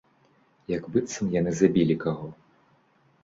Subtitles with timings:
[0.75, 2.27] Як быццам яны забілі каго.